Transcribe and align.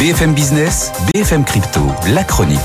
BFM 0.00 0.32
Business, 0.32 0.92
BFM 1.12 1.44
Crypto, 1.44 1.80
la 2.14 2.24
chronique. 2.24 2.58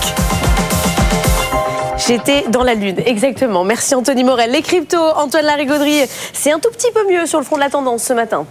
J'étais 2.08 2.46
dans 2.50 2.64
la 2.64 2.76
lune, 2.76 2.96
exactement. 3.06 3.66
Merci 3.66 3.94
Anthony 3.94 4.24
Morel. 4.24 4.52
Les 4.54 4.62
cryptos, 4.62 5.12
Antoine 5.18 5.44
Larigauderie, 5.44 6.04
c'est 6.32 6.54
un 6.54 6.60
tout 6.60 6.72
petit 6.72 6.94
peu 6.94 7.02
mieux 7.12 7.26
sur 7.26 7.38
le 7.38 7.44
front 7.44 7.58
de 7.58 7.60
la 7.60 7.70
tendance 7.70 8.04
ce 8.04 8.14
matin. 8.14 8.46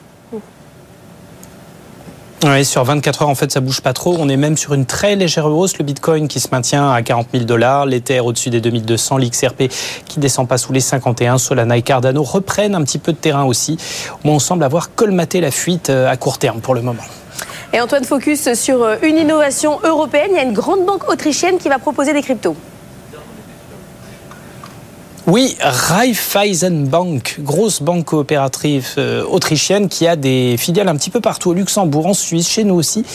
Oui, 2.45 2.63
sur 2.67 2.85
24 2.85 3.23
heures, 3.23 3.29
en 3.31 3.35
fait, 3.35 3.51
ça 3.51 3.61
bouge 3.61 3.81
pas 3.81 3.95
trop. 3.95 4.17
On 4.19 4.29
est 4.29 4.37
même 4.37 4.59
sur 4.59 4.75
une 4.75 4.85
très 4.85 5.17
légère 5.17 5.47
hausse. 5.47 5.79
Le 5.79 5.85
Bitcoin 5.87 6.29
qui 6.29 6.39
se 6.39 6.49
maintient 6.53 6.93
à 6.93 7.01
40 7.01 7.29
000 7.33 7.45
dollars, 7.45 7.87
l'Ether 7.87 8.21
au-dessus 8.21 8.51
des 8.51 8.61
2200, 8.61 9.17
l'XRP 9.17 9.63
qui 10.05 10.21
descend 10.21 10.47
pas 10.47 10.59
sous 10.59 10.75
les 10.75 10.81
51, 10.81 11.39
Solana 11.39 11.79
et 11.79 11.83
Cardano 11.83 12.23
reprennent 12.23 12.75
un 12.75 12.85
petit 12.85 12.99
peu 12.99 13.13
de 13.13 13.17
terrain 13.17 13.45
aussi. 13.45 13.79
on 14.27 14.39
semble 14.39 14.63
avoir 14.63 14.95
colmaté 14.95 15.41
la 15.41 15.51
fuite 15.51 15.89
euh, 15.89 16.07
à 16.11 16.19
court 16.19 16.37
terme 16.37 16.61
pour 16.61 16.75
le 16.75 16.83
moment. 16.83 17.05
Et 17.75 17.81
Antoine, 17.81 18.05
focus 18.05 18.53
sur 18.55 18.85
euh, 18.85 18.95
une 19.03 19.19
innovation 19.19 19.81
européenne. 19.83 20.29
Il 20.31 20.37
y 20.37 20.39
a 20.39 20.45
une 20.45 20.53
grande 20.53 20.87
banque 20.87 21.11
autrichienne 21.11 21.59
qui 21.59 21.69
va 21.69 21.81
proposer 21.81 22.13
des 22.13 22.23
cryptos. 22.23 22.55
Oui, 25.27 25.57
Raiffeisenbank, 25.59 27.37
grosse 27.41 27.81
banque 27.81 28.05
coopérative 28.05 28.89
euh, 28.99 29.25
autrichienne 29.25 29.89
qui 29.89 30.07
a 30.07 30.17
des 30.17 30.57
filiales 30.59 30.87
un 30.87 30.97
petit 30.97 31.09
peu 31.09 31.23
partout 31.23 31.49
au 31.49 31.55
Luxembourg, 31.55 32.05
en 32.05 32.13
Suisse, 32.13 32.47
chez 32.47 32.63
nous 32.63 32.75
aussi, 32.75 33.07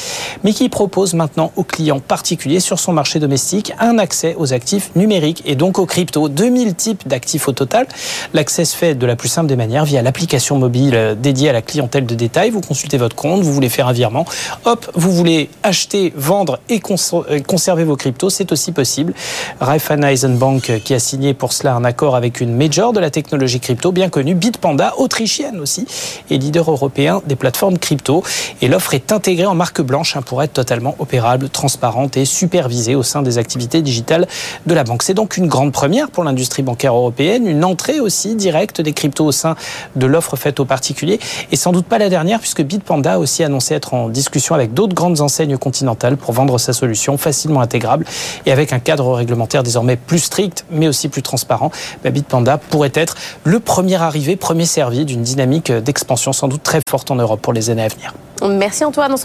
mais 0.43 0.51
qui 0.51 0.69
propose 0.69 1.13
maintenant 1.13 1.51
aux 1.55 1.63
clients 1.63 1.99
particuliers 1.99 2.61
sur 2.61 2.79
son 2.79 2.93
marché 2.93 3.19
domestique 3.19 3.73
un 3.77 3.99
accès 3.99 4.33
aux 4.39 4.53
actifs 4.53 4.89
numériques 4.95 5.43
et 5.45 5.53
donc 5.53 5.77
aux 5.77 5.85
cryptos. 5.85 6.29
2000 6.29 6.73
types 6.73 7.07
d'actifs 7.07 7.47
au 7.47 7.51
total. 7.51 7.85
L'accès 8.33 8.65
se 8.65 8.75
fait 8.75 8.95
de 8.95 9.05
la 9.05 9.15
plus 9.15 9.29
simple 9.29 9.47
des 9.47 9.55
manières 9.55 9.85
via 9.85 10.01
l'application 10.01 10.57
mobile 10.57 10.95
euh, 10.95 11.13
dédiée 11.13 11.49
à 11.49 11.53
la 11.53 11.61
clientèle 11.61 12.07
de 12.07 12.15
détail. 12.15 12.49
Vous 12.49 12.61
consultez 12.61 12.97
votre 12.97 13.15
compte, 13.15 13.43
vous 13.43 13.53
voulez 13.53 13.69
faire 13.69 13.87
un 13.87 13.93
virement, 13.93 14.25
hop, 14.65 14.89
vous 14.95 15.11
voulez 15.11 15.51
acheter, 15.61 16.11
vendre 16.15 16.57
et 16.69 16.81
euh, 16.89 17.39
conserver 17.41 17.83
vos 17.83 17.95
cryptos, 17.95 18.31
c'est 18.31 18.51
aussi 18.51 18.71
possible. 18.71 19.13
Raiffeisenbank 19.59 20.81
qui 20.83 20.95
a 20.95 20.99
signé 20.99 21.35
pour 21.35 21.53
cela 21.53 21.75
un 21.75 21.85
accord 21.85 21.98
avec 22.07 22.39
une 22.39 22.55
major 22.55 22.93
de 22.93 22.99
la 22.99 23.09
technologie 23.09 23.59
crypto 23.59 23.91
bien 23.91 24.09
connue, 24.09 24.33
Bitpanda, 24.33 24.93
autrichienne 24.97 25.59
aussi, 25.59 25.85
et 26.29 26.37
leader 26.37 26.71
européen 26.71 27.21
des 27.25 27.35
plateformes 27.35 27.77
crypto. 27.77 28.23
Et 28.61 28.67
l'offre 28.67 28.93
est 28.93 29.11
intégrée 29.11 29.45
en 29.45 29.55
marque 29.55 29.81
blanche 29.81 30.15
hein, 30.15 30.21
pour 30.21 30.41
être 30.41 30.53
totalement 30.53 30.95
opérable, 30.99 31.49
transparente 31.49 32.15
et 32.17 32.25
supervisée 32.25 32.95
au 32.95 33.03
sein 33.03 33.21
des 33.21 33.37
activités 33.37 33.81
digitales 33.81 34.27
de 34.65 34.73
la 34.73 34.83
banque. 34.83 35.03
C'est 35.03 35.13
donc 35.13 35.37
une 35.37 35.47
grande 35.47 35.73
première 35.73 36.09
pour 36.09 36.23
l'industrie 36.23 36.63
bancaire 36.63 36.95
européenne, 36.95 37.47
une 37.47 37.65
entrée 37.65 37.99
aussi 37.99 38.35
directe 38.35 38.81
des 38.81 38.93
cryptos 38.93 39.25
au 39.25 39.31
sein 39.31 39.55
de 39.95 40.05
l'offre 40.05 40.37
faite 40.37 40.59
aux 40.59 40.65
particuliers, 40.65 41.19
et 41.51 41.55
sans 41.55 41.71
doute 41.71 41.85
pas 41.85 41.97
la 41.97 42.09
dernière 42.09 42.39
puisque 42.39 42.61
Bitpanda 42.61 43.13
a 43.13 43.17
aussi 43.17 43.43
annoncé 43.43 43.73
être 43.73 43.93
en 43.93 44.09
discussion 44.09 44.55
avec 44.55 44.73
d'autres 44.73 44.95
grandes 44.95 45.19
enseignes 45.21 45.57
continentales 45.57 46.15
pour 46.15 46.33
vendre 46.33 46.57
sa 46.57 46.71
solution 46.71 47.17
facilement 47.17 47.61
intégrable 47.61 48.05
et 48.45 48.51
avec 48.51 48.71
un 48.71 48.79
cadre 48.79 49.13
réglementaire 49.13 49.63
désormais 49.63 49.97
plus 49.97 50.19
strict 50.19 50.65
mais 50.71 50.87
aussi 50.87 51.09
plus 51.09 51.21
transparent. 51.21 51.71
Bitpanda 52.03 52.57
pourrait 52.57 52.91
être 52.93 53.15
le 53.43 53.59
premier 53.59 53.95
arrivé, 53.95 54.35
premier 54.35 54.65
servi 54.65 55.05
d'une 55.05 55.21
dynamique 55.21 55.71
d'expansion 55.71 56.33
sans 56.33 56.47
doute 56.47 56.63
très 56.63 56.79
forte 56.89 57.11
en 57.11 57.15
Europe 57.15 57.41
pour 57.41 57.53
les 57.53 57.69
années 57.69 57.83
à 57.83 57.87
venir. 57.87 58.13
Merci 58.47 58.85
Antoine. 58.85 59.15